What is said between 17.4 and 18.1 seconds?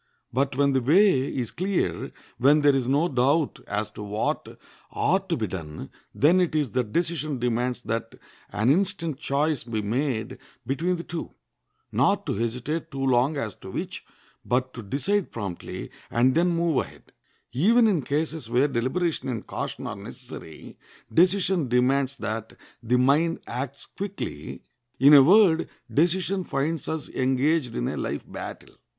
Even in